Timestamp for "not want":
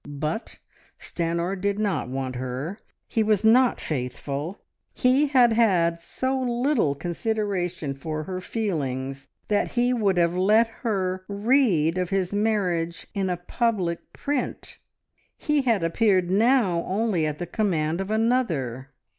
1.77-2.35